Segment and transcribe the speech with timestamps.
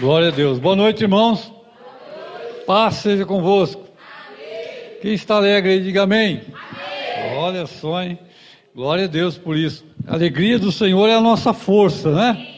[0.00, 0.58] Glória a Deus.
[0.58, 1.52] Boa noite, irmãos.
[1.52, 2.64] Boa noite.
[2.64, 3.82] Paz seja convosco.
[3.82, 4.98] Amém.
[5.02, 6.40] Quem está alegre aí, diga amém.
[7.18, 7.36] amém.
[7.36, 8.18] Olha só, hein?
[8.74, 9.84] Glória a Deus por isso.
[10.06, 12.48] A alegria do Senhor é a nossa força, né?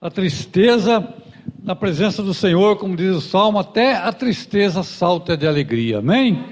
[0.00, 1.14] A tristeza
[1.62, 5.98] na presença do Senhor, como diz o Salmo, até a tristeza salta de alegria.
[5.98, 6.44] Amém?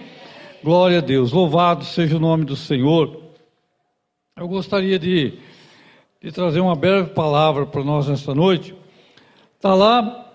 [0.62, 1.32] Glória a Deus.
[1.32, 3.20] Louvado seja o nome do Senhor.
[4.36, 5.40] Eu gostaria de,
[6.22, 8.78] de trazer uma breve palavra para nós nesta noite.
[9.58, 10.30] Está lá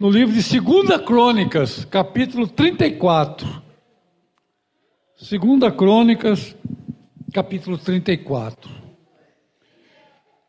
[0.00, 3.62] no livro de 2 Crônicas, capítulo 34.
[5.16, 6.56] 2 Crônicas,
[7.32, 8.68] capítulo 34.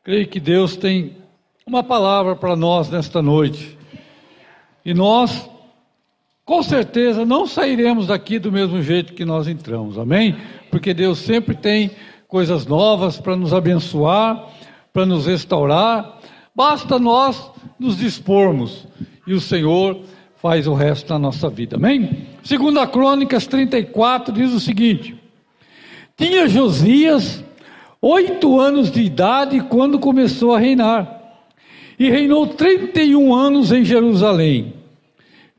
[0.03, 1.17] Creio que Deus tem
[1.67, 3.77] uma palavra para nós nesta noite.
[4.83, 5.47] E nós,
[6.43, 10.35] com certeza, não sairemos daqui do mesmo jeito que nós entramos, amém?
[10.71, 11.91] Porque Deus sempre tem
[12.27, 14.49] coisas novas para nos abençoar,
[14.91, 16.14] para nos restaurar.
[16.55, 18.87] Basta nós nos dispormos
[19.27, 20.01] e o Senhor
[20.41, 21.75] faz o resto da nossa vida.
[21.75, 22.27] Amém?
[22.43, 25.19] Segunda Crônicas 34 diz o seguinte:
[26.15, 27.43] Tinha Josias
[28.01, 31.21] oito anos de idade quando começou a reinar,
[31.97, 34.75] e reinou 31 anos em Jerusalém.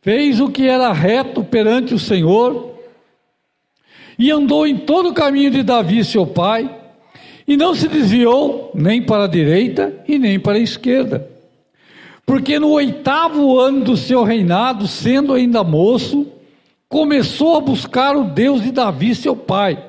[0.00, 2.74] Fez o que era reto perante o Senhor,
[4.19, 6.70] e andou em todo o caminho de Davi, seu pai,
[7.47, 11.36] e não se desviou nem para a direita e nem para a esquerda
[12.27, 16.27] porque no oitavo ano do seu reinado, sendo ainda moço,
[16.89, 19.83] começou a buscar o Deus de Davi, seu pai.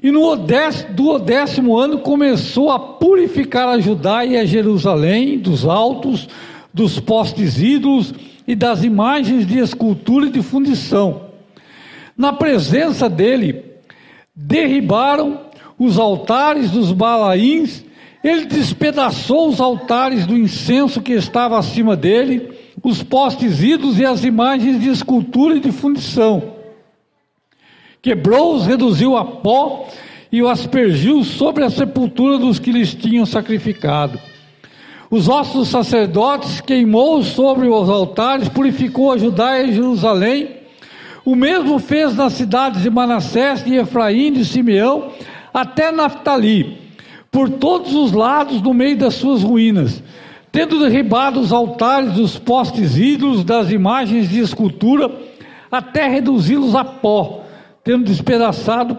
[0.00, 6.28] E no do décimo ano começou a purificar a Judá e a Jerusalém dos altos,
[6.72, 8.14] dos postes ídolos
[8.46, 11.22] e das imagens de escultura e de fundição.
[12.16, 13.64] Na presença dele,
[14.34, 15.40] derribaram
[15.84, 17.84] os altares dos balaíns
[18.22, 24.22] ele despedaçou os altares do incenso que estava acima dele, os postes ídolos e as
[24.22, 26.54] imagens de escultura e de fundição.
[28.00, 29.88] Quebrou-os, reduziu a pó
[30.30, 34.20] e o aspergiu sobre a sepultura dos que lhes tinham sacrificado.
[35.10, 40.48] Os ossos dos sacerdotes queimou sobre os altares, purificou a Judá e Jerusalém.
[41.24, 45.10] O mesmo fez nas cidades de Manassés, de Efraim, de Simeão,
[45.52, 46.78] até Naftali
[47.32, 50.02] por todos os lados no meio das suas ruínas,
[50.52, 55.10] tendo derribado os altares dos postes ídolos, das imagens de escultura,
[55.70, 57.42] até reduzi-los a pó,
[57.82, 58.98] tendo despedaçado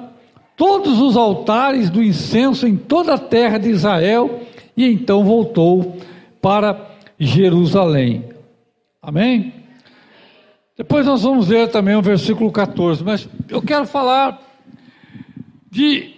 [0.58, 4.42] todos os altares do incenso em toda a terra de Israel,
[4.76, 5.98] e então voltou
[6.42, 8.26] para Jerusalém.
[9.00, 9.54] Amém?
[10.76, 14.42] Depois nós vamos ler também o versículo 14, mas eu quero falar
[15.70, 16.13] de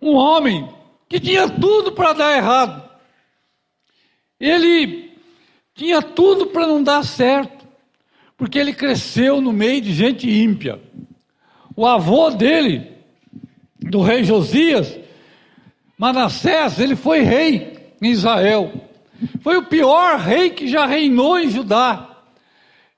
[0.00, 0.68] um homem
[1.08, 2.88] que tinha tudo para dar errado.
[4.38, 5.12] Ele
[5.74, 7.66] tinha tudo para não dar certo,
[8.36, 10.80] porque ele cresceu no meio de gente ímpia.
[11.74, 12.92] O avô dele,
[13.78, 14.98] do rei Josias,
[15.96, 18.72] Manassés, ele foi rei em Israel.
[19.40, 22.08] Foi o pior rei que já reinou em Judá.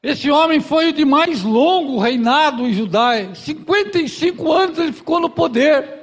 [0.03, 3.35] Esse homem foi o de mais longo reinado em Judá.
[3.35, 6.00] 55 anos ele ficou no poder.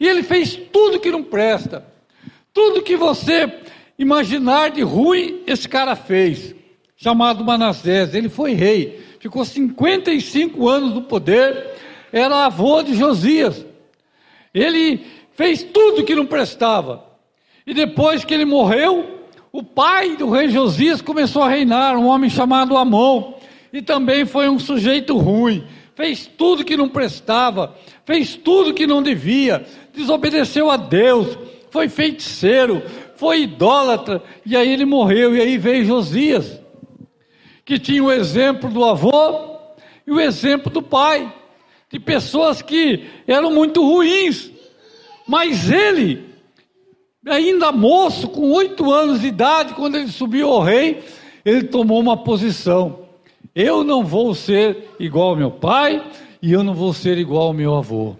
[0.00, 1.84] E ele fez tudo que não presta.
[2.52, 3.52] Tudo que você
[3.98, 6.54] imaginar de ruim, esse cara fez.
[6.96, 8.14] Chamado Manassés.
[8.14, 9.04] Ele foi rei.
[9.20, 11.74] Ficou 55 anos no poder.
[12.12, 13.64] Era avô de Josias.
[14.54, 17.04] Ele fez tudo que não prestava.
[17.66, 19.18] E depois que ele morreu,
[19.52, 23.34] o pai do rei Josias começou a reinar, um homem chamado Amon.
[23.72, 25.66] E também foi um sujeito ruim.
[25.94, 29.66] Fez tudo que não prestava, fez tudo que não devia,
[29.98, 31.36] desobedeceu a Deus,
[31.70, 32.82] foi feiticeiro,
[33.16, 36.60] foi idólatra, e aí ele morreu, e aí veio Josias,
[37.64, 39.58] que tinha o exemplo do avô
[40.06, 41.34] e o exemplo do pai,
[41.90, 44.50] de pessoas que eram muito ruins,
[45.26, 46.24] mas ele,
[47.26, 51.02] ainda moço, com oito anos de idade, quando ele subiu ao rei,
[51.44, 53.00] ele tomou uma posição.
[53.54, 56.02] Eu não vou ser igual ao meu pai
[56.40, 58.16] e eu não vou ser igual ao meu avô.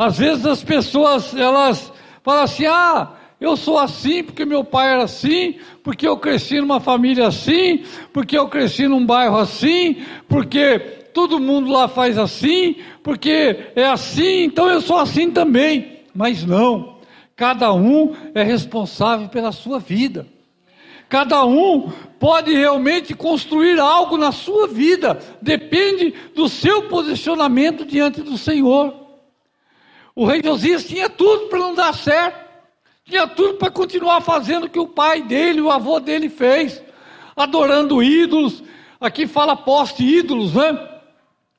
[0.00, 1.92] Às vezes as pessoas, elas
[2.22, 6.80] falam assim: ah, eu sou assim porque meu pai era assim, porque eu cresci numa
[6.80, 10.78] família assim, porque eu cresci num bairro assim, porque
[11.12, 15.98] todo mundo lá faz assim, porque é assim, então eu sou assim também.
[16.14, 16.96] Mas não,
[17.36, 20.26] cada um é responsável pela sua vida.
[21.10, 28.38] Cada um pode realmente construir algo na sua vida, depende do seu posicionamento diante do
[28.38, 29.09] Senhor.
[30.14, 32.48] O rei Josias tinha tudo para não dar certo,
[33.04, 36.82] tinha tudo para continuar fazendo o que o pai dele, o avô dele fez.
[37.36, 38.62] adorando ídolos.
[39.00, 40.88] Aqui fala poste ídolos, né?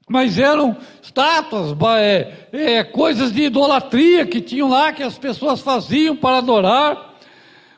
[0.07, 6.15] Mas eram estátuas, é, é, coisas de idolatria que tinham lá, que as pessoas faziam
[6.15, 7.15] para adorar.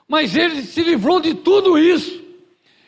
[0.07, 2.21] Mas ele se livrou de tudo isso.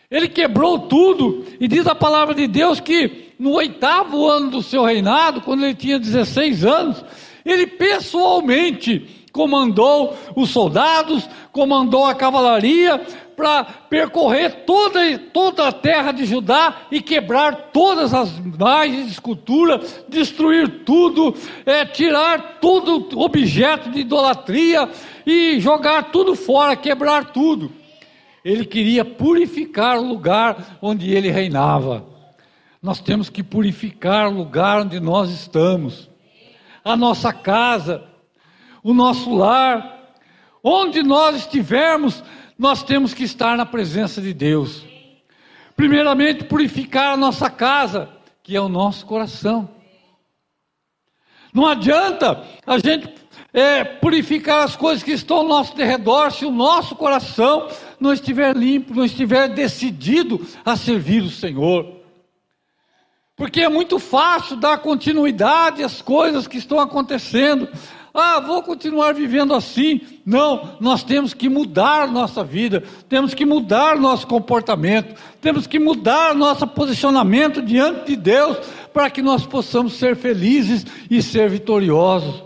[0.09, 1.45] Ele quebrou tudo.
[1.59, 5.75] E diz a palavra de Deus que no oitavo ano do seu reinado, quando ele
[5.75, 7.03] tinha 16 anos,
[7.45, 12.97] ele pessoalmente comandou os soldados, comandou a cavalaria
[13.35, 19.81] para percorrer toda, toda a terra de Judá e quebrar todas as margens de escultura,
[20.07, 24.89] destruir tudo, é, tirar todo objeto de idolatria
[25.25, 27.71] e jogar tudo fora, quebrar tudo.
[28.43, 32.05] Ele queria purificar o lugar onde ele reinava.
[32.81, 36.09] Nós temos que purificar o lugar onde nós estamos,
[36.85, 38.03] a nossa casa,
[38.83, 40.13] o nosso lar,
[40.63, 42.23] onde nós estivermos,
[42.57, 44.85] nós temos que estar na presença de Deus.
[45.75, 48.07] Primeiramente, purificar a nossa casa,
[48.43, 49.67] que é o nosso coração.
[51.51, 53.11] Não adianta a gente
[53.51, 57.67] é, purificar as coisas que estão ao nosso derredor se o nosso coração
[57.99, 61.94] não estiver limpo, não estiver decidido a servir o Senhor.
[63.35, 67.67] Porque é muito fácil dar continuidade às coisas que estão acontecendo.
[68.13, 69.99] Ah, vou continuar vivendo assim.
[70.25, 76.33] Não, nós temos que mudar nossa vida, temos que mudar nosso comportamento, temos que mudar
[76.33, 78.57] nosso posicionamento diante de Deus
[78.93, 82.41] para que nós possamos ser felizes e ser vitoriosos.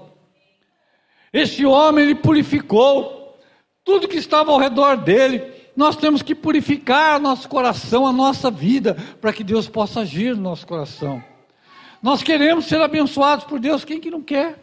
[1.32, 3.38] Esse homem ele purificou
[3.84, 5.59] tudo que estava ao redor dele.
[5.80, 10.42] Nós temos que purificar nosso coração, a nossa vida, para que Deus possa agir no
[10.42, 11.24] nosso coração.
[12.04, 14.60] Nós queremos ser abençoados por Deus, quem que não quer?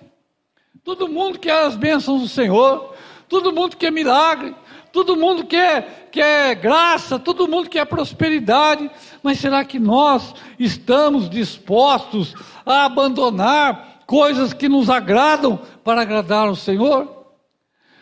[0.84, 2.92] Todo mundo quer as bênçãos do Senhor,
[3.30, 4.54] todo mundo quer milagre,
[4.92, 8.90] todo mundo quer, quer graça, todo mundo quer prosperidade,
[9.22, 12.34] mas será que nós estamos dispostos
[12.66, 17.15] a abandonar coisas que nos agradam para agradar o Senhor?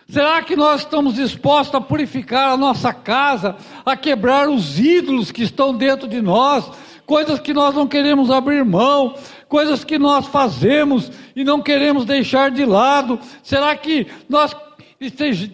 [0.08, 5.42] Será que nós estamos dispostos a purificar a nossa casa, a quebrar os ídolos que
[5.42, 6.70] estão dentro de nós,
[7.06, 9.14] coisas que nós não queremos abrir mão,
[9.48, 13.18] coisas que nós fazemos e não queremos deixar de lado.
[13.42, 14.54] Será que nós,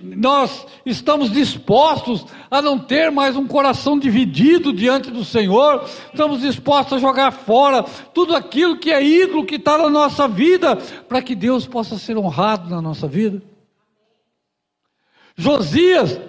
[0.02, 5.84] nós estamos dispostos a não ter mais um coração dividido diante do Senhor?
[6.12, 10.74] Estamos dispostos a jogar fora tudo aquilo que é ídolo que está na nossa vida,
[11.08, 13.49] para que Deus possa ser honrado na nossa vida?
[15.36, 16.20] Josias,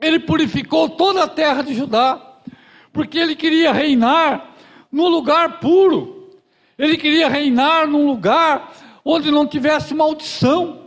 [0.00, 2.30] ele purificou toda a terra de Judá
[2.92, 4.54] porque ele queria reinar
[4.90, 6.30] num lugar puro,
[6.78, 8.72] ele queria reinar num lugar
[9.04, 10.80] onde não tivesse maldição.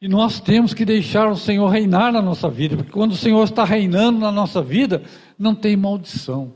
[0.00, 3.42] E nós temos que deixar o Senhor reinar na nossa vida, porque quando o Senhor
[3.42, 5.02] está reinando na nossa vida,
[5.38, 6.54] não tem maldição.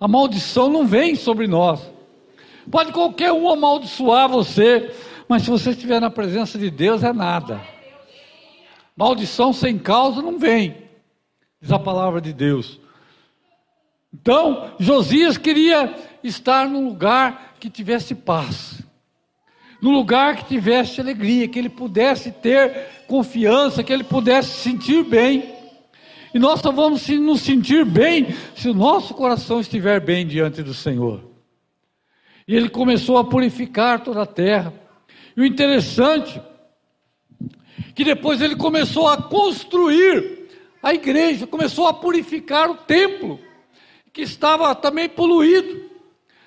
[0.00, 1.80] A maldição não vem sobre nós.
[2.70, 4.90] Pode qualquer um amaldiçoar você,
[5.28, 7.60] mas se você estiver na presença de Deus, é nada.
[8.96, 10.76] Maldição sem causa não vem,
[11.60, 12.80] diz a palavra de Deus.
[14.12, 15.92] Então, Josias queria
[16.22, 18.80] estar num lugar que tivesse paz,
[19.82, 25.02] num lugar que tivesse alegria, que ele pudesse ter confiança, que ele pudesse se sentir
[25.02, 25.52] bem.
[26.32, 30.72] E nós só vamos nos sentir bem se o nosso coração estiver bem diante do
[30.72, 31.22] Senhor.
[32.46, 34.72] E ele começou a purificar toda a terra.
[35.36, 36.40] E o interessante
[37.94, 40.48] que depois ele começou a construir
[40.82, 43.38] a igreja, começou a purificar o templo
[44.12, 45.82] que estava também poluído,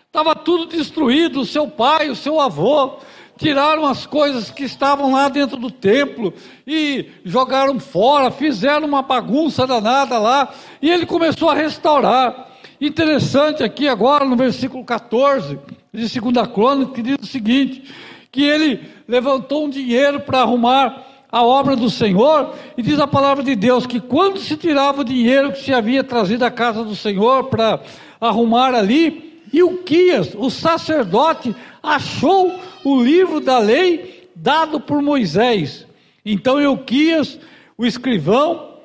[0.05, 1.41] estava tudo destruído.
[1.41, 2.97] O seu pai, o seu avô,
[3.37, 6.33] tiraram as coisas que estavam lá dentro do templo
[6.65, 12.47] e jogaram fora, fizeram uma bagunça danada lá, e ele começou a restaurar.
[12.79, 15.59] Interessante aqui agora no versículo 14
[15.93, 17.83] de 2 Crônica, que diz o seguinte:
[18.31, 23.43] que ele levantou um dinheiro para arrumar a obra do Senhor, e diz a palavra
[23.43, 26.95] de Deus que quando se tirava o dinheiro que se havia trazido à casa do
[26.95, 27.81] Senhor para
[28.19, 32.53] arrumar ali, Ilquias, o sacerdote, achou
[32.83, 35.85] o livro da lei dado por Moisés.
[36.25, 37.39] Então Ilquias,
[37.77, 38.77] o escrivão,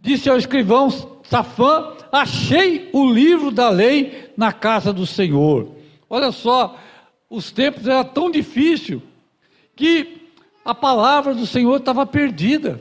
[0.00, 0.90] disse ao escrivão
[1.24, 5.68] Safã: Achei o livro da lei na casa do Senhor.
[6.08, 6.78] Olha só,
[7.28, 9.00] os tempos eram tão difíceis
[9.74, 10.13] que
[10.64, 12.80] a palavra do Senhor estava perdida.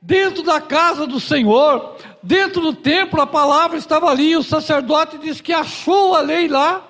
[0.00, 5.18] Dentro da casa do Senhor, dentro do templo, a palavra estava ali, e o sacerdote
[5.18, 6.86] disse que achou a lei lá.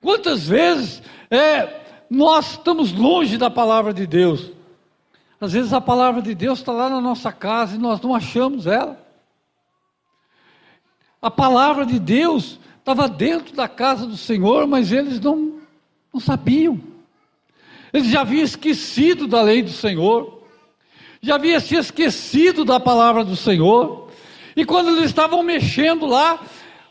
[0.00, 4.50] Quantas vezes é, nós estamos longe da palavra de Deus?
[5.40, 8.66] Às vezes a palavra de Deus está lá na nossa casa e nós não achamos
[8.66, 9.02] ela.
[11.20, 15.60] A palavra de Deus estava dentro da casa do Senhor, mas eles não,
[16.12, 16.93] não sabiam.
[17.94, 20.42] Eles já haviam esquecido da lei do Senhor,
[21.22, 24.08] já haviam se esquecido da palavra do Senhor,
[24.56, 26.40] e quando eles estavam mexendo lá,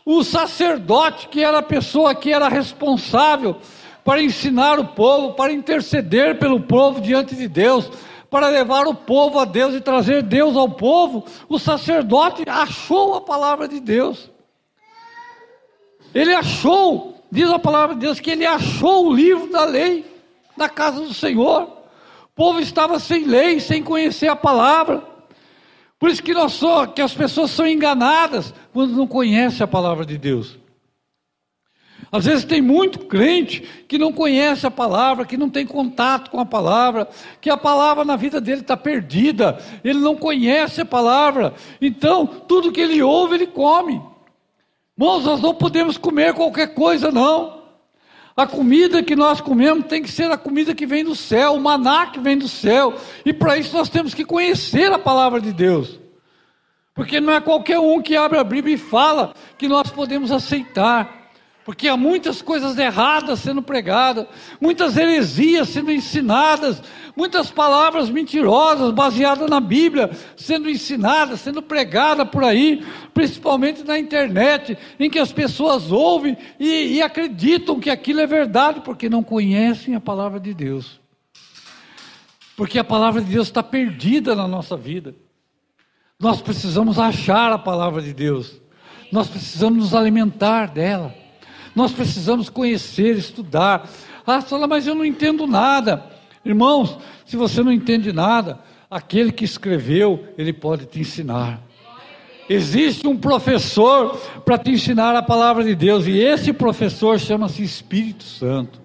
[0.06, 3.58] o sacerdote, que era a pessoa que era responsável
[4.02, 7.90] para ensinar o povo, para interceder pelo povo diante de Deus,
[8.30, 13.20] para levar o povo a Deus e trazer Deus ao povo, o sacerdote achou a
[13.20, 14.30] palavra de Deus.
[16.14, 20.13] Ele achou, diz a palavra de Deus, que ele achou o livro da lei
[20.56, 21.62] na casa do Senhor.
[21.62, 25.02] O povo estava sem lei, sem conhecer a palavra.
[25.98, 26.60] Por isso que, nós
[26.94, 30.58] que as pessoas são enganadas quando não conhecem a palavra de Deus.
[32.14, 36.38] Às vezes tem muito crente que não conhece a palavra, que não tem contato com
[36.38, 37.08] a palavra,
[37.40, 42.70] que a palavra na vida dele está perdida, ele não conhece a palavra, então tudo
[42.70, 44.00] que ele ouve, ele come.
[44.96, 47.63] Irmãos, nós não podemos comer qualquer coisa, não.
[48.36, 51.60] A comida que nós comemos tem que ser a comida que vem do céu, o
[51.60, 52.94] maná que vem do céu.
[53.24, 56.00] E para isso nós temos que conhecer a palavra de Deus.
[56.94, 61.23] Porque não é qualquer um que abre a Bíblia e fala que nós podemos aceitar.
[61.64, 64.26] Porque há muitas coisas erradas sendo pregadas,
[64.60, 66.82] muitas heresias sendo ensinadas,
[67.16, 74.76] muitas palavras mentirosas baseadas na Bíblia sendo ensinadas, sendo pregadas por aí, principalmente na internet,
[75.00, 79.94] em que as pessoas ouvem e, e acreditam que aquilo é verdade, porque não conhecem
[79.94, 81.00] a palavra de Deus.
[82.58, 85.14] Porque a palavra de Deus está perdida na nossa vida.
[86.20, 88.60] Nós precisamos achar a palavra de Deus,
[89.10, 91.23] nós precisamos nos alimentar dela.
[91.74, 93.88] Nós precisamos conhecer, estudar.
[94.26, 96.04] Ah, fala, mas eu não entendo nada.
[96.44, 101.60] Irmãos, se você não entende nada, aquele que escreveu, ele pode te ensinar.
[102.48, 108.22] Existe um professor para te ensinar a palavra de Deus, e esse professor chama-se Espírito
[108.22, 108.80] Santo.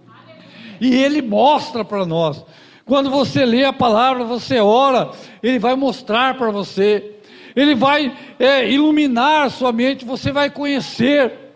[0.80, 2.44] E ele mostra para nós.
[2.86, 5.12] Quando você lê a palavra, você ora,
[5.44, 7.18] ele vai mostrar para você,
[7.56, 11.49] ele vai é, iluminar a sua mente, você vai conhecer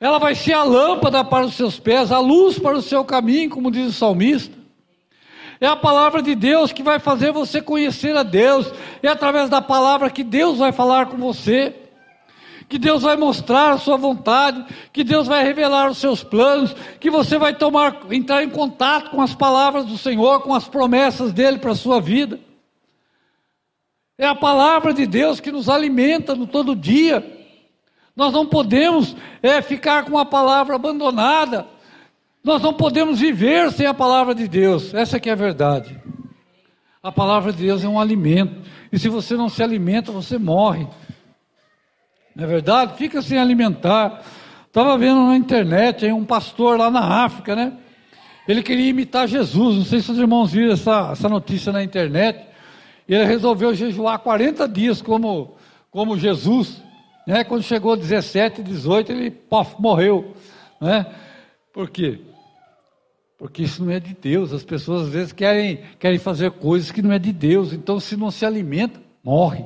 [0.00, 3.50] ela vai ser a lâmpada para os seus pés, a luz para o seu caminho,
[3.50, 4.56] como diz o salmista.
[5.60, 8.72] É a palavra de Deus que vai fazer você conhecer a Deus.
[9.02, 11.74] É através da palavra que Deus vai falar com você.
[12.68, 17.10] Que Deus vai mostrar a sua vontade, que Deus vai revelar os seus planos, que
[17.10, 21.58] você vai tomar, entrar em contato com as palavras do Senhor, com as promessas dele
[21.58, 22.38] para a sua vida.
[24.18, 27.37] É a palavra de Deus que nos alimenta no todo dia.
[28.18, 31.68] Nós não podemos é, ficar com a palavra abandonada.
[32.42, 34.92] Nós não podemos viver sem a palavra de Deus.
[34.92, 35.96] Essa que é a verdade.
[37.00, 38.60] A palavra de Deus é um alimento.
[38.90, 40.88] E se você não se alimenta, você morre.
[42.34, 42.98] Não é verdade?
[42.98, 44.24] Fica sem alimentar.
[44.66, 47.72] Estava vendo na internet aí um pastor lá na África, né?
[48.48, 49.76] Ele queria imitar Jesus.
[49.76, 52.44] Não sei se os irmãos viram essa, essa notícia na internet.
[53.08, 55.54] Ele resolveu jejuar 40 dias como,
[55.92, 56.87] como Jesus.
[57.28, 57.44] Né?
[57.44, 60.34] Quando chegou 17, 18, ele pof, morreu.
[60.80, 61.04] Né?
[61.74, 62.22] Por quê?
[63.36, 64.50] Porque isso não é de Deus.
[64.50, 67.74] As pessoas às vezes querem, querem fazer coisas que não é de Deus.
[67.74, 69.62] Então, se não se alimenta, morre.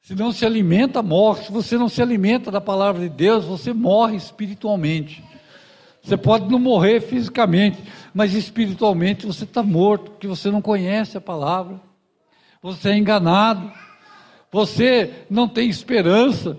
[0.00, 1.42] Se não se alimenta, morre.
[1.42, 5.24] Se você não se alimenta da palavra de Deus, você morre espiritualmente.
[6.04, 7.82] Você pode não morrer fisicamente,
[8.14, 11.80] mas espiritualmente você está morto, porque você não conhece a palavra.
[12.62, 13.72] Você é enganado
[14.54, 16.56] você não tem esperança,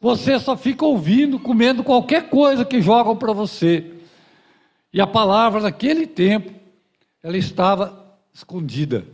[0.00, 3.92] você só fica ouvindo, comendo qualquer coisa que jogam para você.
[4.92, 6.52] E a palavra naquele tempo,
[7.22, 9.04] ela estava escondida,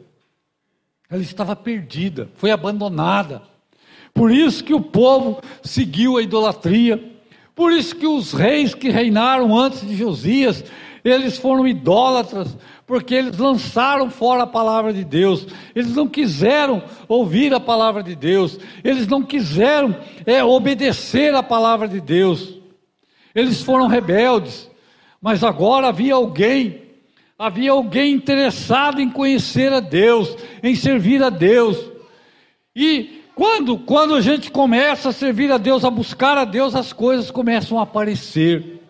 [1.11, 3.43] ela estava perdida, foi abandonada.
[4.15, 7.13] Por isso que o povo seguiu a idolatria,
[7.55, 10.65] por isso que os reis que reinaram antes de Josias,
[11.05, 12.57] eles foram idólatras,
[12.87, 18.15] porque eles lançaram fora a palavra de Deus, eles não quiseram ouvir a palavra de
[18.15, 22.59] Deus, eles não quiseram é, obedecer a palavra de Deus,
[23.35, 24.71] eles foram rebeldes,
[25.21, 26.83] mas agora havia alguém,
[27.37, 31.91] havia alguém interessado em conhecer a Deus, em servir a Deus,
[32.75, 36.93] e quando, quando a gente começa a servir a Deus, a buscar a Deus, as
[36.93, 38.86] coisas começam a aparecer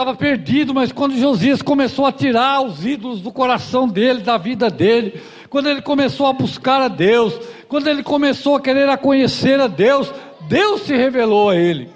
[0.00, 4.70] estava perdido, mas quando Josias começou a tirar os ídolos do coração dele, da vida
[4.70, 7.38] dele, quando ele começou a buscar a Deus,
[7.68, 10.10] quando ele começou a querer a conhecer a Deus,
[10.48, 11.90] Deus se revelou a ele.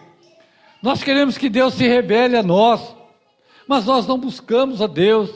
[0.82, 2.94] Nós queremos que Deus se revele a nós,
[3.66, 5.30] mas nós não buscamos a Deus.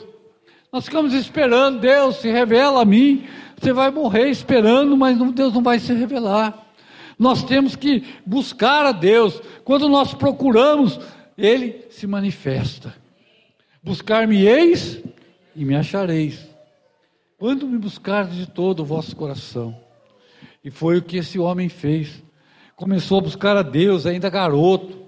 [0.71, 3.25] Nós ficamos esperando, Deus se revela a mim.
[3.59, 6.67] Você vai morrer esperando, mas Deus não vai se revelar.
[7.17, 9.41] Nós temos que buscar a Deus.
[9.65, 10.99] Quando nós procuramos,
[11.39, 12.93] Ele se manifesta.
[13.81, 15.01] Buscar-me-eis
[15.55, 16.49] e me achareis.
[17.37, 19.73] Quando me buscardes de todo o vosso coração.
[20.61, 22.21] E foi o que esse homem fez.
[22.75, 24.99] Começou a buscar a Deus, ainda garoto,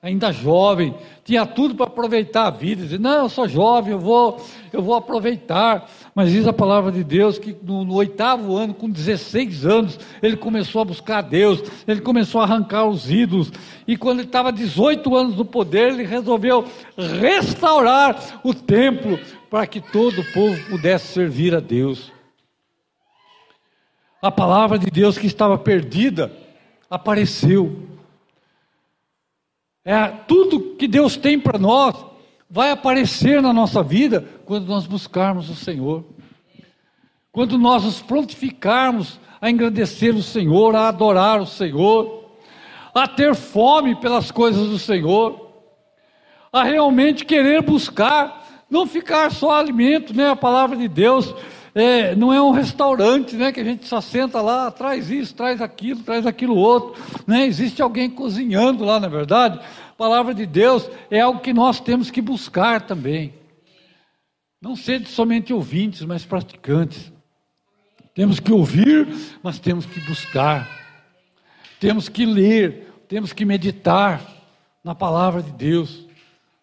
[0.00, 0.94] ainda jovem,
[1.24, 2.84] tinha tudo para aproveitar a vida.
[2.84, 4.40] Dizer, não, eu sou jovem, eu vou,
[4.72, 5.90] eu vou aproveitar.
[6.14, 10.36] Mas diz a palavra de Deus que no, no, oitavo ano, com 16 anos, ele
[10.36, 13.52] começou a buscar a Deus, ele começou a arrancar os ídolos.
[13.86, 19.80] E quando ele estava 18 anos no poder, ele resolveu restaurar o templo para que
[19.80, 22.12] todo o povo pudesse servir a Deus.
[24.20, 26.30] A palavra de Deus que estava perdida
[26.90, 27.88] apareceu.
[29.84, 32.09] É, tudo que Deus tem para nós
[32.50, 36.04] vai aparecer na nossa vida quando nós buscarmos o Senhor.
[37.30, 42.24] Quando nós nos prontificarmos a engrandecer o Senhor, a adorar o Senhor,
[42.92, 45.48] a ter fome pelas coisas do Senhor,
[46.52, 50.30] a realmente querer buscar, não ficar só alimento, né?
[50.30, 51.32] A palavra de Deus
[51.72, 53.52] é, não é um restaurante, né?
[53.52, 57.46] Que a gente só senta lá, traz isso, traz aquilo, traz aquilo outro, né?
[57.46, 59.60] Existe alguém cozinhando lá, na é verdade.
[60.00, 63.34] Palavra de Deus é algo que nós temos que buscar também.
[64.58, 67.12] Não ser somente ouvintes, mas praticantes.
[68.14, 69.06] Temos que ouvir,
[69.42, 70.66] mas temos que buscar.
[71.78, 74.22] Temos que ler, temos que meditar
[74.82, 76.06] na palavra de Deus.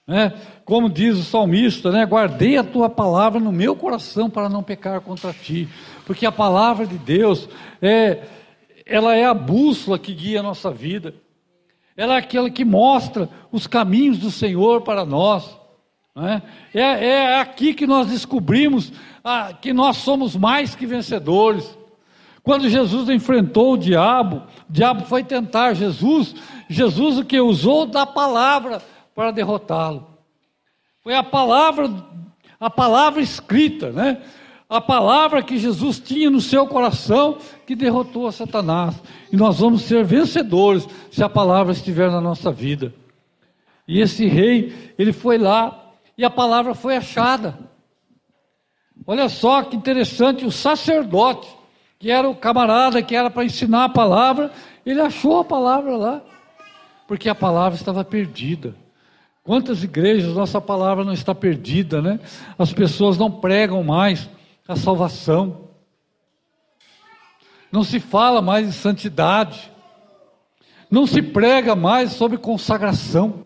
[0.08, 0.34] Né?
[0.66, 2.08] Como diz o salmista, né?
[2.08, 5.70] guardei a tua palavra no meu coração para não pecar contra ti,
[6.08, 7.48] porque a palavra de Deus
[7.84, 8.24] é,
[8.84, 11.14] ela é a bússola que guia a nossa vida,
[11.98, 15.58] ela é aquela que mostra os caminhos do Senhor para nós.
[16.16, 16.44] Né?
[16.72, 21.76] É, é aqui que nós descobrimos ah, que nós somos mais que vencedores.
[22.44, 26.36] Quando Jesus enfrentou o diabo, o diabo foi tentar Jesus,
[26.70, 28.80] Jesus o que usou da palavra
[29.16, 30.08] para derrotá-lo.
[31.04, 31.92] Foi a palavra,
[32.60, 34.22] a palavra escrita, né?
[34.70, 38.96] A palavra que Jesus tinha no seu coração que derrotou a Satanás.
[39.30, 42.94] E nós vamos ser vencedores se a palavra estiver na nossa vida.
[43.86, 47.60] E esse rei, ele foi lá e a palavra foi achada.
[49.06, 51.48] Olha só que interessante, o sacerdote,
[52.00, 54.50] que era o camarada que era para ensinar a palavra,
[54.86, 56.22] ele achou a palavra lá,
[57.06, 58.76] porque a palavra estava perdida.
[59.44, 62.20] Quantas igrejas nossa palavra não está perdida, né?
[62.58, 64.30] As pessoas não pregam mais
[64.68, 65.67] a salvação.
[67.72, 69.72] Não se fala mais em santidade.
[70.90, 73.44] Não se prega mais sobre consagração.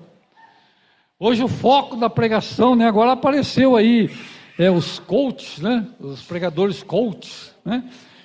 [1.20, 2.88] Hoje o foco da pregação, né?
[2.88, 4.10] Agora apareceu aí
[4.58, 5.88] é, os coaches, né?
[6.00, 7.84] Os pregadores coaches, né?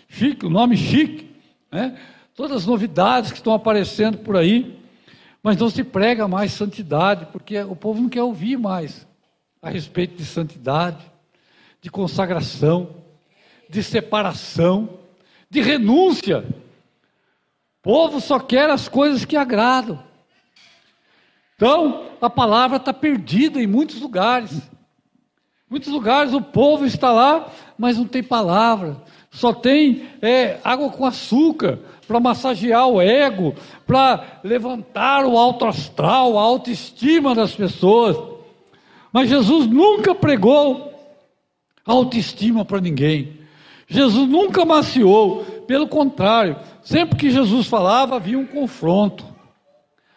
[0.08, 1.30] Chique, o nome chique,
[1.70, 1.98] né?
[2.34, 4.78] Todas as novidades que estão aparecendo por aí.
[5.42, 9.06] Mas não se prega mais santidade, porque o povo não quer ouvir mais
[9.62, 11.04] a respeito de santidade,
[11.80, 12.90] de consagração,
[13.68, 14.88] de separação,
[15.50, 16.44] de renúncia.
[17.78, 20.02] O povo só quer as coisas que agradam.
[21.54, 24.52] Então, a palavra está perdida em muitos lugares.
[24.52, 29.02] Em muitos lugares o povo está lá, mas não tem palavra.
[29.30, 33.54] Só tem é, água com açúcar, para massagear o ego,
[33.86, 38.16] para levantar o alto astral, a autoestima das pessoas.
[39.12, 40.92] Mas Jesus nunca pregou
[41.84, 43.45] autoestima para ninguém.
[43.86, 49.24] Jesus nunca maciou, pelo contrário, sempre que Jesus falava havia um confronto.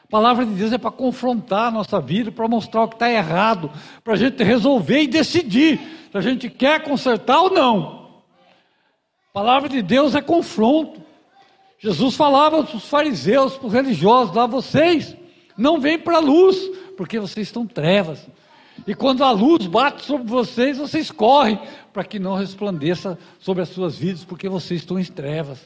[0.03, 3.11] A palavra de Deus é para confrontar a nossa vida, para mostrar o que está
[3.11, 3.71] errado,
[4.03, 5.79] para a gente resolver e decidir
[6.11, 8.09] se a gente quer consertar ou não.
[9.29, 10.99] A palavra de Deus é confronto.
[11.77, 15.15] Jesus falava para os fariseus, para os religiosos lá, vocês
[15.55, 16.57] não vêm para a luz,
[16.97, 18.27] porque vocês estão trevas.
[18.85, 21.59] E quando a luz bate sobre vocês, vocês correm
[21.91, 25.59] para que não resplandeça sobre as suas vidas, porque vocês estão em trevas.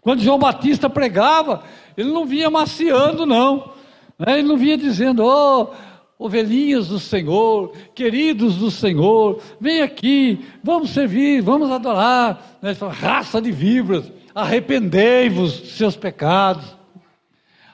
[0.00, 1.62] Quando João Batista pregava,
[1.96, 3.72] ele não vinha maciando, não.
[4.18, 4.38] Né?
[4.38, 5.72] Ele não vinha dizendo, oh,
[6.18, 12.58] ovelhinhas do Senhor, queridos do Senhor, vem aqui, vamos servir, vamos adorar.
[12.62, 12.70] Né?
[12.70, 16.64] Ele fala, raça de víboras arrependei-vos dos seus pecados.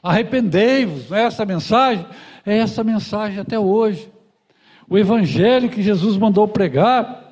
[0.02, 2.06] Arrependei-vos, não é essa mensagem?
[2.44, 4.10] É essa mensagem até hoje.
[4.88, 7.24] O evangelho que Jesus mandou pregar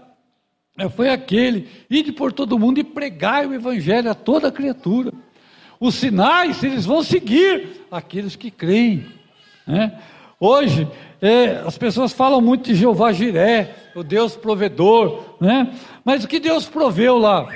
[0.78, 5.12] é, foi aquele: ide por todo mundo e pregai o evangelho a toda criatura.
[5.78, 9.04] Os sinais, eles vão seguir aqueles que creem.
[9.66, 9.98] Né?
[10.38, 10.88] Hoje,
[11.20, 15.74] é, as pessoas falam muito de Jeová Jiré, o Deus provedor, né?
[16.04, 17.48] mas o que Deus proveu lá?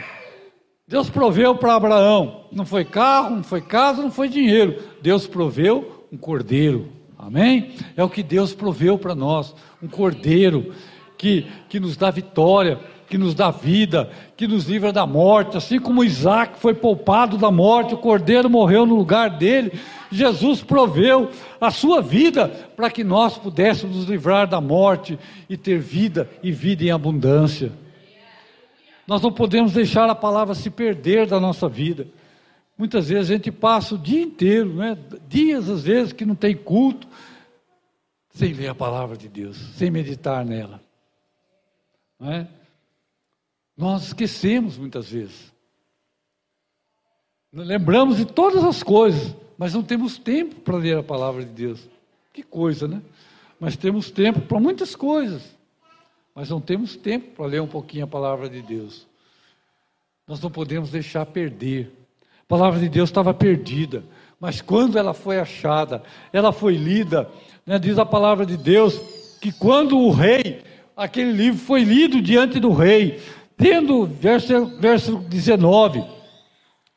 [0.88, 4.80] Deus proveu para Abraão, não foi carro, não foi casa, não foi dinheiro.
[5.02, 6.95] Deus proveu um cordeiro.
[7.26, 7.72] Amém?
[7.96, 10.72] É o que Deus proveu para nós, um cordeiro
[11.18, 15.80] que, que nos dá vitória, que nos dá vida, que nos livra da morte, assim
[15.80, 19.72] como Isaac foi poupado da morte, o cordeiro morreu no lugar dele.
[20.08, 21.28] Jesus proveu
[21.60, 25.18] a sua vida para que nós pudéssemos nos livrar da morte
[25.50, 27.72] e ter vida e vida em abundância.
[29.04, 32.06] Nós não podemos deixar a palavra se perder da nossa vida.
[32.76, 34.96] Muitas vezes a gente passa o dia inteiro, né?
[35.28, 37.08] dias às vezes que não tem culto,
[38.30, 40.80] sem ler a palavra de Deus, sem meditar nela.
[42.18, 42.48] Não é?
[43.76, 45.52] Nós esquecemos muitas vezes.
[47.52, 51.88] Lembramos de todas as coisas, mas não temos tempo para ler a palavra de Deus.
[52.32, 53.00] Que coisa, né?
[53.58, 55.56] Mas temos tempo para muitas coisas
[56.36, 59.06] mas não temos tempo para ler um pouquinho a palavra de Deus.
[60.28, 61.90] Nós não podemos deixar perder.
[62.46, 64.04] A palavra de Deus estava perdida,
[64.40, 66.00] mas quando ela foi achada,
[66.32, 67.28] ela foi lida,
[67.66, 69.00] né, diz a palavra de Deus
[69.40, 70.62] que quando o rei,
[70.96, 73.20] aquele livro foi lido diante do rei,
[73.56, 76.04] tendo, verso, verso 19,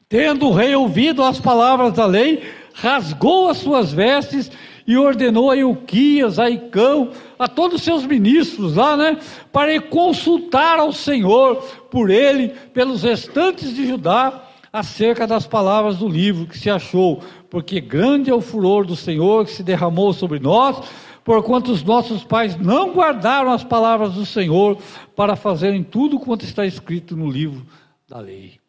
[0.07, 2.43] tendo o rei ouvido as palavras da lei,
[2.75, 4.51] rasgou as suas vestes
[4.85, 7.09] e ordenou a Euquias, a Icão,
[7.39, 9.17] a todos os seus ministros lá, né,
[9.51, 11.55] para consultar ao Senhor
[11.89, 17.81] por ele, pelos restantes de Judá, acerca das palavras do livro que se achou, porque
[17.81, 20.87] grande é o furor do Senhor que se derramou sobre nós,
[21.23, 24.77] porquanto os nossos pais não guardaram as palavras do Senhor
[25.15, 27.65] para fazerem tudo quanto está escrito no livro
[28.07, 28.59] da lei.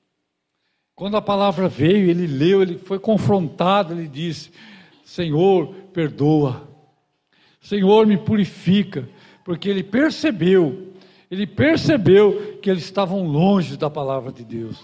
[0.95, 4.51] Quando a palavra veio, ele leu, ele foi confrontado, ele disse:
[5.03, 6.69] Senhor, perdoa.
[7.59, 9.09] Senhor, me purifica,
[9.45, 10.93] porque ele percebeu,
[11.31, 14.83] ele percebeu que eles estavam longe da palavra de Deus,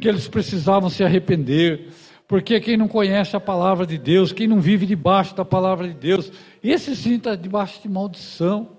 [0.00, 1.88] que eles precisavam se arrepender,
[2.26, 5.94] porque quem não conhece a palavra de Deus, quem não vive debaixo da palavra de
[5.94, 8.70] Deus, esse sim está debaixo de maldição,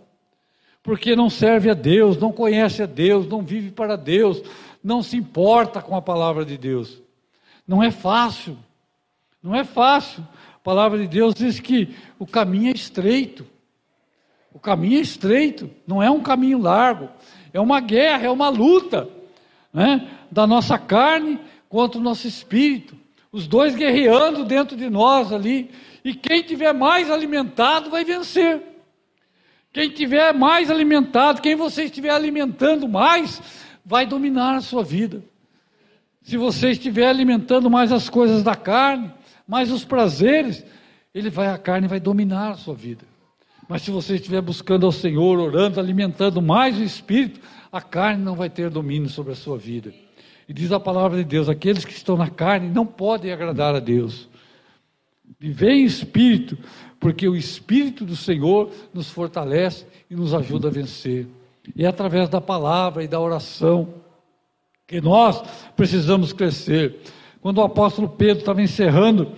[0.81, 4.41] porque não serve a Deus, não conhece a Deus, não vive para Deus,
[4.83, 7.01] não se importa com a palavra de Deus.
[7.67, 8.57] Não é fácil,
[9.41, 10.27] não é fácil.
[10.55, 13.45] A palavra de Deus diz que o caminho é estreito.
[14.53, 17.09] O caminho é estreito, não é um caminho largo.
[17.53, 19.09] É uma guerra, é uma luta
[19.73, 20.07] né?
[20.31, 22.95] da nossa carne contra o nosso espírito.
[23.31, 25.71] Os dois guerreando dentro de nós ali.
[26.05, 28.61] E quem tiver mais alimentado vai vencer.
[29.71, 33.41] Quem tiver mais alimentado, quem você estiver alimentando mais,
[33.83, 35.23] vai dominar a sua vida.
[36.21, 39.11] Se você estiver alimentando mais as coisas da carne,
[39.47, 40.63] mas os prazeres,
[41.13, 43.03] ele vai, a carne vai dominar a sua vida.
[43.67, 47.41] Mas se você estiver buscando ao Senhor, orando, alimentando mais o Espírito,
[47.73, 49.91] a carne não vai ter domínio sobre a sua vida.
[50.47, 53.79] E diz a palavra de Deus: aqueles que estão na carne não podem agradar a
[53.79, 54.29] Deus.
[55.39, 56.55] Viver em espírito,
[56.99, 61.27] porque o Espírito do Senhor nos fortalece e nos ajuda a vencer.
[61.75, 63.95] E é através da palavra e da oração
[64.85, 65.41] que nós
[65.75, 66.99] precisamos crescer.
[67.41, 69.31] Quando o apóstolo Pedro estava encerrando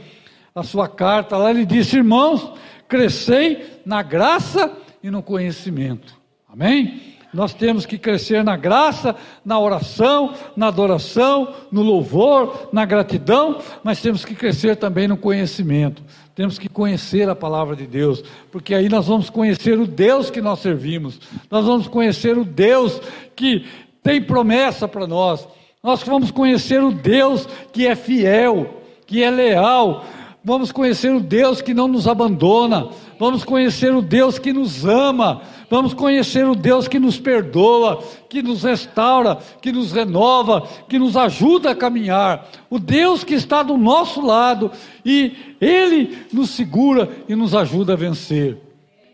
[0.53, 2.51] a sua carta, lá ele disse: Irmãos,
[2.85, 6.19] crescei na graça e no conhecimento.
[6.49, 7.14] Amém?
[7.33, 14.01] Nós temos que crescer na graça, na oração, na adoração, no louvor, na gratidão, mas
[14.01, 16.01] temos que crescer também no conhecimento.
[16.33, 20.41] Temos que conhecer a palavra de Deus, porque aí nós vamos conhecer o Deus que
[20.41, 23.01] nós servimos, nós vamos conhecer o Deus
[23.35, 23.65] que
[24.03, 25.47] tem promessa para nós.
[25.81, 30.03] Nós vamos conhecer o Deus que é fiel, que é leal.
[30.45, 32.89] Vamos conhecer o Deus que não nos abandona.
[33.17, 35.41] Vamos conhecer o Deus que nos ama.
[35.71, 41.17] Vamos conhecer o Deus que nos perdoa, que nos restaura, que nos renova, que nos
[41.17, 42.47] ajuda a caminhar.
[42.69, 44.71] O Deus que está do nosso lado
[45.03, 48.59] e Ele nos segura e nos ajuda a vencer.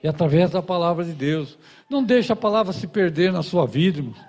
[0.04, 1.58] E através da palavra de Deus.
[1.90, 4.20] Não deixe a palavra se perder na sua vida, irmãos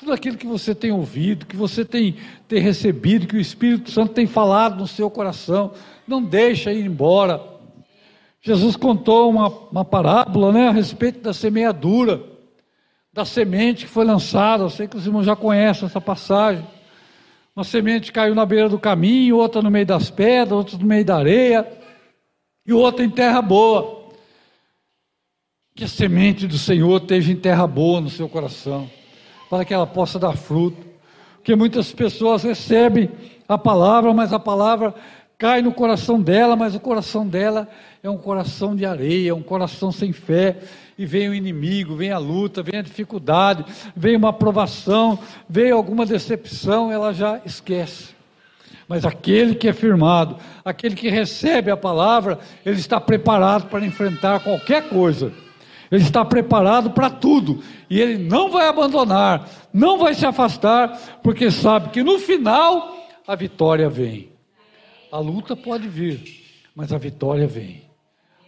[0.00, 2.16] tudo aquilo que você tem ouvido, que você tem,
[2.48, 5.72] tem recebido, que o Espírito Santo tem falado no seu coração,
[6.08, 7.38] não deixa ir embora.
[8.40, 12.22] Jesus contou uma, uma parábola né, a respeito da semeadura,
[13.12, 14.62] da semente que foi lançada.
[14.62, 16.66] Eu sei que os irmãos já conhecem essa passagem.
[17.54, 21.04] Uma semente caiu na beira do caminho, outra no meio das pedras, outra no meio
[21.04, 21.70] da areia,
[22.66, 24.08] e outra em terra boa.
[25.74, 28.88] Que a semente do Senhor esteja em terra boa no seu coração
[29.50, 30.86] para que ela possa dar fruto.
[31.38, 33.10] Porque muitas pessoas recebem
[33.48, 34.94] a palavra, mas a palavra
[35.36, 37.68] cai no coração dela, mas o coração dela
[38.02, 40.58] é um coração de areia, um coração sem fé,
[40.96, 43.64] e vem o inimigo, vem a luta, vem a dificuldade,
[43.96, 48.10] vem uma aprovação, vem alguma decepção, ela já esquece.
[48.86, 54.40] Mas aquele que é firmado, aquele que recebe a palavra, ele está preparado para enfrentar
[54.40, 55.32] qualquer coisa.
[55.90, 57.62] Ele está preparado para tudo.
[57.88, 63.34] E ele não vai abandonar, não vai se afastar, porque sabe que no final a
[63.34, 64.30] vitória vem.
[65.10, 67.82] A luta pode vir, mas a vitória vem.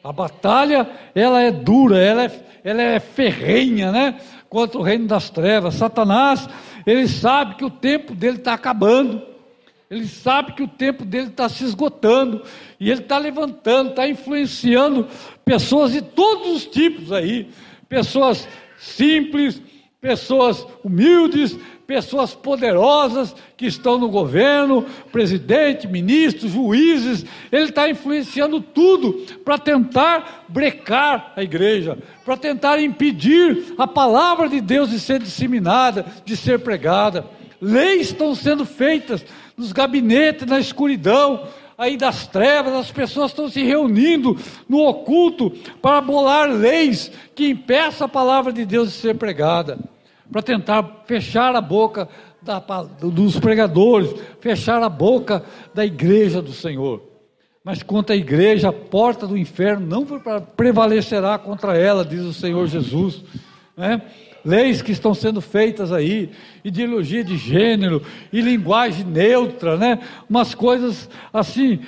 [0.05, 4.20] A batalha, ela é dura, ela é, ela é ferrenha, né?
[4.48, 5.74] Contra o reino das trevas.
[5.74, 6.48] Satanás,
[6.87, 9.32] ele sabe que o tempo dele está acabando.
[9.92, 12.42] Ele sabe que o tempo dele está se esgotando.
[12.81, 15.07] E ele está levantando, está influenciando
[15.44, 17.50] pessoas de todos os tipos aí.
[17.90, 19.61] Pessoas simples,
[20.00, 29.12] pessoas humildes, pessoas poderosas que estão no governo, presidente, ministros, juízes, ele está influenciando tudo
[29.44, 36.07] para tentar brecar a igreja, para tentar impedir a palavra de Deus de ser disseminada,
[36.24, 37.26] de ser pregada.
[37.61, 39.22] Leis estão sendo feitas
[39.57, 44.37] nos gabinetes, na escuridão, aí das trevas, as pessoas estão se reunindo
[44.69, 49.79] no oculto para bolar leis que impeçam a palavra de Deus de ser pregada
[50.31, 52.09] para tentar fechar a boca
[52.41, 57.03] da, dos pregadores, fechar a boca da igreja do Senhor.
[57.62, 60.05] Mas contra a igreja, a porta do inferno não
[60.57, 63.23] prevalecerá contra ela, diz o Senhor Jesus.
[63.77, 64.03] Né?
[64.45, 66.31] leis que estão sendo feitas aí,
[66.64, 69.98] ideologia de gênero e linguagem neutra, né?
[70.29, 71.81] Umas coisas assim,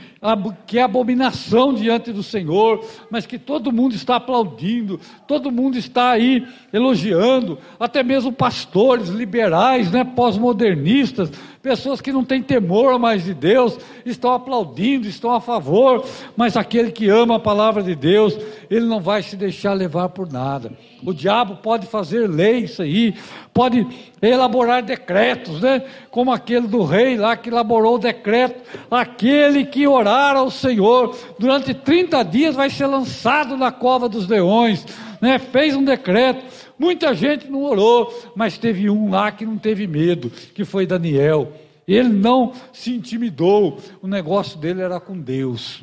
[0.66, 6.10] que é abominação diante do Senhor, mas que todo mundo está aplaudindo, todo mundo está
[6.10, 11.30] aí elogiando, até mesmo pastores liberais, né, pós-modernistas,
[11.62, 16.04] pessoas que não têm temor mais de Deus, estão aplaudindo, estão a favor,
[16.36, 18.36] mas aquele que ama a palavra de Deus,
[18.70, 20.72] ele não vai se deixar levar por nada.
[21.02, 23.14] O diabo pode fazer leis aí,
[23.54, 23.86] pode
[24.20, 25.84] elaborar decretos, né?
[26.10, 31.72] Como aquele do rei lá que elaborou o decreto, aquele que orar ao Senhor durante
[31.72, 34.84] 30 dias vai ser lançado na cova dos leões,
[35.20, 35.38] né?
[35.38, 36.44] Fez um decreto.
[36.76, 41.52] Muita gente não orou, mas teve um lá que não teve medo, que foi Daniel.
[41.86, 45.82] Ele não se intimidou, o negócio dele era com Deus.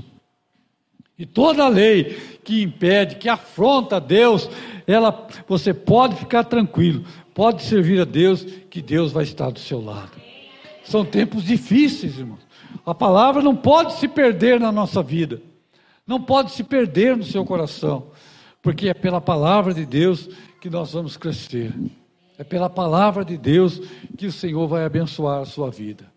[1.17, 4.49] E toda lei que impede, que afronta Deus,
[4.87, 9.83] ela, você pode ficar tranquilo, pode servir a Deus, que Deus vai estar do seu
[9.83, 10.11] lado.
[10.83, 12.39] São tempos difíceis, irmãos.
[12.85, 15.41] A palavra não pode se perder na nossa vida,
[16.07, 18.07] não pode se perder no seu coração,
[18.61, 21.73] porque é pela palavra de Deus que nós vamos crescer.
[22.37, 23.79] É pela palavra de Deus
[24.17, 26.11] que o Senhor vai abençoar a sua vida.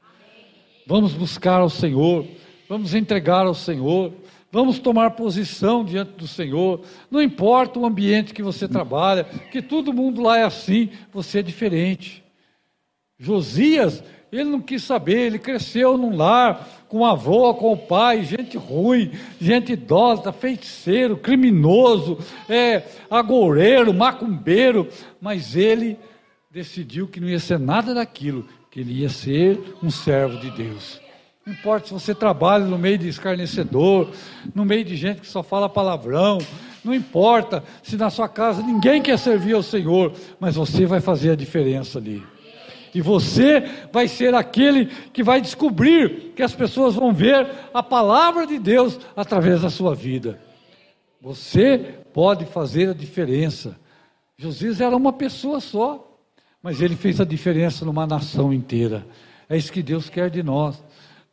[0.87, 2.27] Vamos buscar ao Senhor,
[2.69, 4.13] vamos entregar ao Senhor,
[4.55, 6.81] Vamos tomar posição diante do Senhor.
[7.11, 11.43] Não importa o ambiente que você trabalha, que todo mundo lá é assim, você é
[11.43, 12.23] diferente.
[13.19, 18.23] Josias, ele não quis saber, ele cresceu num lar com a avó, com o pai,
[18.23, 22.17] gente ruim, gente idólatra, feiticeiro, criminoso,
[22.49, 24.89] é, agoureiro, macumbeiro,
[25.21, 25.99] mas ele
[26.49, 31.04] decidiu que não ia ser nada daquilo, que ele ia ser um servo de Deus.
[31.47, 34.09] Não importa se você trabalha no meio de escarnecedor,
[34.55, 36.39] no meio de gente que só fala palavrão,
[36.83, 41.33] não importa se na sua casa ninguém quer servir ao Senhor, mas você vai fazer
[41.33, 42.23] a diferença ali.
[42.95, 48.47] E você vai ser aquele que vai descobrir que as pessoas vão ver a palavra
[48.47, 50.39] de Deus através da sua vida.
[51.21, 53.77] Você pode fazer a diferença.
[54.39, 56.19] Josias era uma pessoa só,
[56.63, 59.05] mas ele fez a diferença numa nação inteira.
[59.49, 60.83] É isso que Deus quer de nós.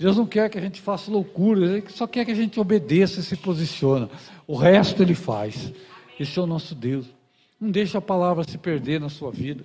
[0.02, 3.20] Deus não quer que a gente faça loucura, Ele só quer que a gente obedeça
[3.20, 4.10] e se posiciona.
[4.48, 5.72] O resto Ele faz.
[6.20, 7.06] Esse é o nosso Deus.
[7.60, 9.64] Não deixa a palavra se perder na sua vida.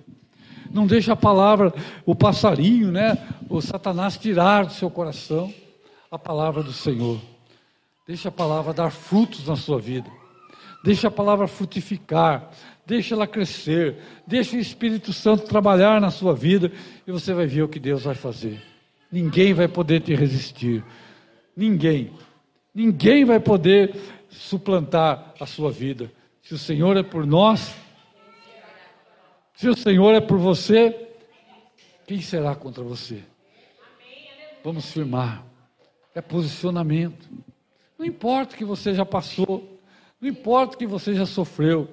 [0.69, 1.73] Não deixa a palavra,
[2.05, 3.17] o passarinho, né?
[3.49, 5.51] O Satanás tirar do seu coração
[6.11, 7.19] a palavra do Senhor.
[8.07, 10.11] Deixa a palavra dar frutos na sua vida.
[10.83, 12.51] Deixa a palavra frutificar.
[12.85, 13.97] Deixa ela crescer.
[14.27, 16.71] Deixa o Espírito Santo trabalhar na sua vida
[17.07, 18.76] e você vai ver o que Deus vai fazer.
[19.11, 20.83] Ninguém vai poder te resistir.
[21.55, 22.11] Ninguém.
[22.73, 23.95] Ninguém vai poder
[24.29, 26.11] suplantar a sua vida.
[26.41, 27.75] Se o Senhor é por nós,
[29.55, 31.07] se o Senhor é por você,
[32.05, 33.23] quem será contra você?
[34.63, 35.43] Vamos firmar.
[36.13, 37.27] É posicionamento.
[37.97, 39.79] Não importa o que você já passou,
[40.21, 41.89] não importa o que você já sofreu,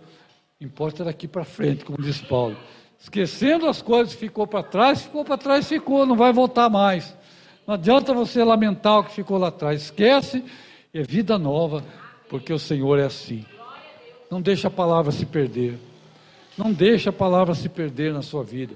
[0.60, 2.56] importa daqui para frente, como diz Paulo.
[3.04, 7.14] Esquecendo as coisas ficou para trás, ficou para trás, ficou, não vai voltar mais.
[7.66, 9.82] Não adianta você lamentar o que ficou lá atrás.
[9.82, 10.42] Esquece,
[10.92, 11.84] é vida nova,
[12.30, 13.44] porque o Senhor é assim.
[14.30, 15.78] Não deixe a palavra se perder.
[16.56, 18.74] Não deixe a palavra se perder na sua vida.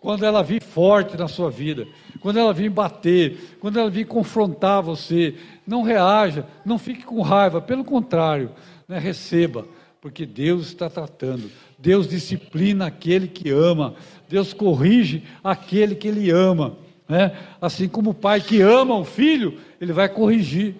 [0.00, 1.86] Quando ela vir forte na sua vida,
[2.18, 7.60] quando ela vir bater, quando ela vir confrontar você, não reaja, não fique com raiva,
[7.60, 8.50] pelo contrário,
[8.88, 9.64] né, receba,
[10.00, 11.50] porque Deus está tratando.
[11.78, 13.94] Deus disciplina aquele que ama,
[14.28, 16.76] Deus corrige aquele que ele ama.
[17.08, 17.36] Né?
[17.60, 20.76] Assim como o pai que ama o filho, ele vai corrigir.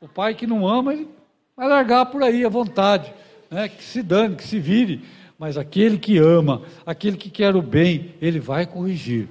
[0.00, 1.08] O pai que não ama, ele
[1.56, 3.12] vai largar por aí à vontade,
[3.50, 3.68] né?
[3.68, 5.02] que se dane, que se vire.
[5.38, 9.28] Mas aquele que ama, aquele que quer o bem, ele vai corrigir.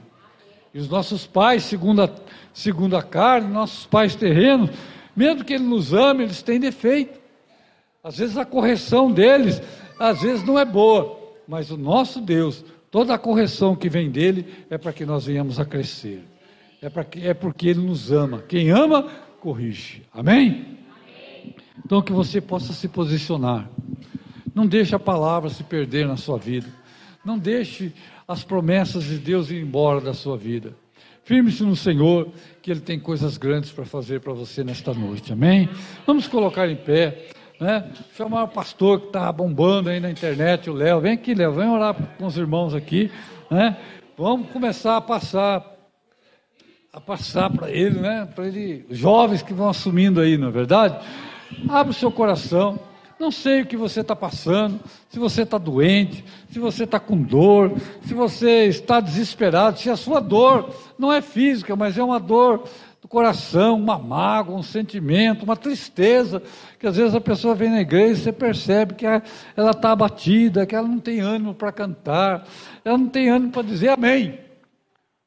[0.73, 2.09] E os nossos pais, segundo a,
[2.53, 4.69] segundo a carne, nossos pais terrenos,
[5.15, 7.20] mesmo que ele nos ame, eles têm defeito.
[8.03, 9.61] Às vezes a correção deles,
[9.99, 14.45] às vezes não é boa, mas o nosso Deus, toda a correção que vem dele
[14.69, 16.23] é para que nós venhamos a crescer.
[16.81, 18.43] É, para que, é porque ele nos ama.
[18.47, 19.03] Quem ama,
[19.39, 20.01] corrige.
[20.11, 20.79] Amém?
[21.85, 23.69] Então que você possa se posicionar.
[24.53, 26.67] Não deixe a palavra se perder na sua vida.
[27.23, 27.93] Não deixe
[28.27, 30.73] as promessas de Deus ir embora da sua vida.
[31.23, 32.29] Firme-se no Senhor,
[32.61, 35.31] que Ele tem coisas grandes para fazer para você nesta noite.
[35.31, 35.69] Amém?
[36.05, 37.29] Vamos colocar em pé.
[37.61, 37.91] Né?
[38.17, 40.99] Chamar o pastor que está bombando aí na internet, o Léo.
[40.99, 43.11] Vem aqui, Léo, vem orar com os irmãos aqui.
[43.51, 43.77] Né?
[44.17, 45.63] Vamos começar a passar
[46.91, 48.27] a passar para ele, né?
[48.35, 50.97] Para ele, jovens que vão assumindo aí, não é verdade?
[51.69, 52.79] Abre o seu coração.
[53.17, 57.21] Não sei o que você está passando, se você está doente, se você está com
[57.21, 62.19] dor, se você está desesperado, se a sua dor não é física, mas é uma
[62.19, 62.67] dor do
[63.11, 66.41] coração, uma mágoa, um sentimento, uma tristeza,
[66.79, 70.65] que às vezes a pessoa vem na igreja e você percebe que ela está abatida,
[70.65, 72.47] que ela não tem ânimo para cantar,
[72.85, 74.39] ela não tem ânimo para dizer amém,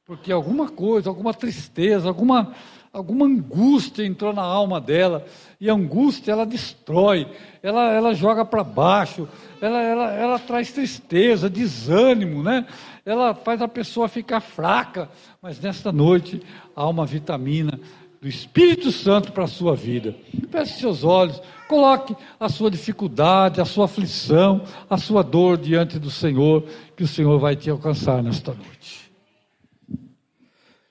[0.06, 2.54] porque alguma coisa, alguma tristeza, alguma
[2.94, 5.26] alguma angústia entrou na alma dela,
[5.60, 7.26] e a angústia ela destrói,
[7.60, 9.28] ela, ela joga para baixo,
[9.60, 12.64] ela, ela, ela traz tristeza, desânimo, né?
[13.04, 15.10] Ela faz a pessoa ficar fraca,
[15.42, 16.42] mas nesta noite
[16.74, 17.78] há uma vitamina
[18.20, 20.16] do Espírito Santo para a sua vida.
[20.50, 26.10] Feche seus olhos, coloque a sua dificuldade, a sua aflição, a sua dor diante do
[26.10, 26.64] Senhor,
[26.96, 29.12] que o Senhor vai te alcançar nesta noite.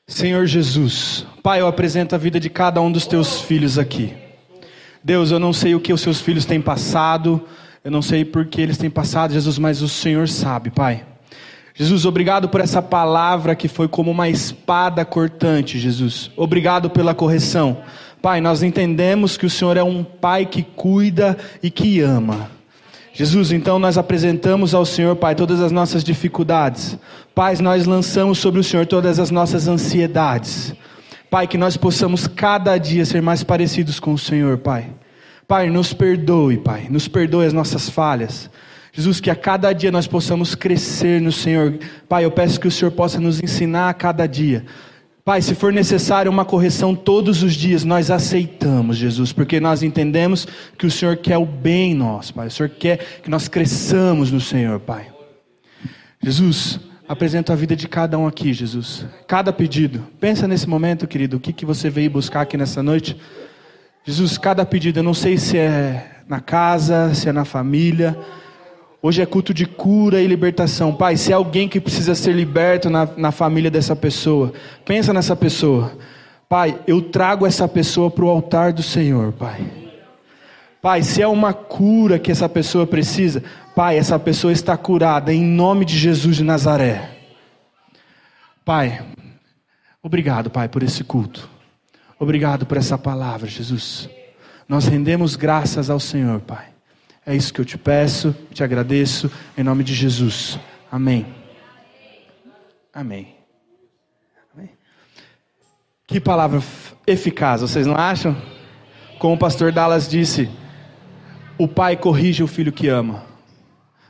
[0.05, 4.13] Senhor Jesus, Pai, eu apresento a vida de cada um dos teus filhos aqui.
[5.03, 7.41] Deus, eu não sei o que os seus filhos têm passado,
[7.83, 11.12] eu não sei por que eles têm passado, Jesus, mas o Senhor sabe, Pai.
[11.75, 16.29] Jesus, obrigado por essa palavra que foi como uma espada cortante, Jesus.
[16.37, 17.77] Obrigado pela correção.
[18.21, 22.51] Pai, nós entendemos que o Senhor é um Pai que cuida e que ama.
[23.11, 26.97] Jesus, então nós apresentamos ao Senhor, Pai, todas as nossas dificuldades.
[27.33, 30.73] Pai, nós lançamos sobre o Senhor todas as nossas ansiedades.
[31.29, 34.91] Pai, que nós possamos cada dia ser mais parecidos com o Senhor, Pai.
[35.47, 38.49] Pai, nos perdoe, Pai, nos perdoe as nossas falhas.
[38.93, 41.77] Jesus, que a cada dia nós possamos crescer no Senhor.
[42.07, 44.65] Pai, eu peço que o Senhor possa nos ensinar a cada dia
[45.25, 50.45] Pai, se for necessário uma correção todos os dias, nós aceitamos, Jesus, porque nós entendemos
[50.77, 52.47] que o Senhor quer o bem em nós, Pai.
[52.47, 55.07] O Senhor quer que nós cresçamos no Senhor, Pai.
[56.21, 56.77] Jesus,
[57.07, 59.05] apresento a vida de cada um aqui, Jesus.
[59.25, 60.05] Cada pedido.
[60.19, 63.15] Pensa nesse momento, querido, o que, que você veio buscar aqui nessa noite.
[64.03, 68.17] Jesus, cada pedido, eu não sei se é na casa, se é na família
[69.05, 70.95] Hoje é culto de cura e libertação.
[70.95, 74.53] Pai, se é alguém que precisa ser liberto na, na família dessa pessoa,
[74.85, 75.91] pensa nessa pessoa.
[76.47, 79.59] Pai, eu trago essa pessoa para o altar do Senhor, Pai.
[80.81, 83.43] Pai, se é uma cura que essa pessoa precisa,
[83.75, 87.09] Pai, essa pessoa está curada em nome de Jesus de Nazaré.
[88.63, 89.03] Pai,
[90.01, 91.49] obrigado, Pai, por esse culto.
[92.17, 94.07] Obrigado por essa palavra, Jesus.
[94.65, 96.72] Nós rendemos graças ao Senhor, Pai.
[97.25, 100.59] É isso que eu te peço, te agradeço, em nome de Jesus.
[100.91, 101.25] Amém.
[102.93, 103.35] Amém.
[104.53, 104.69] Amém.
[106.05, 106.61] Que palavra
[107.07, 108.35] eficaz, vocês não acham?
[109.19, 110.49] Como o pastor Dallas disse,
[111.57, 113.23] o pai corrige o filho que ama.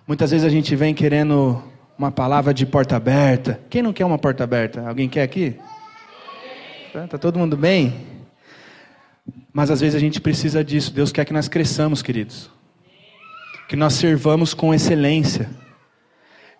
[0.07, 1.61] Muitas vezes a gente vem querendo
[1.95, 3.61] uma palavra de porta aberta.
[3.69, 4.87] Quem não quer uma porta aberta?
[4.87, 5.55] Alguém quer aqui?
[6.91, 8.07] Tá todo mundo bem?
[9.53, 10.91] Mas às vezes a gente precisa disso.
[10.91, 12.49] Deus quer que nós cresçamos, queridos
[13.67, 15.49] que nós servamos com excelência,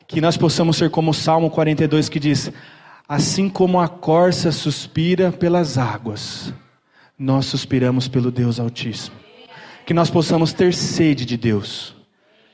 [0.07, 2.51] que nós possamos ser como o Salmo 42 que diz:
[3.07, 6.53] Assim como a corça suspira pelas águas,
[7.17, 9.15] nós suspiramos pelo Deus Altíssimo.
[9.85, 11.95] Que nós possamos ter sede de Deus,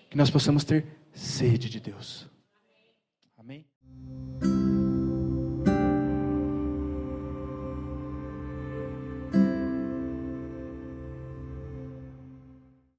[0.10, 2.29] que nós possamos ter sede de Deus.